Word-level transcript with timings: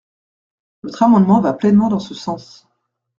Notre 0.81 1.03
amendement 1.03 1.41
va 1.41 1.53
pleinement 1.53 1.87
dans 1.87 1.99
ce 1.99 2.15
sens. 2.15 2.67